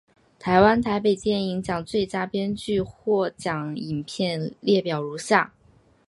[0.39, 5.53] 台湾台北电影奖最佳编剧获奖影片列表如下。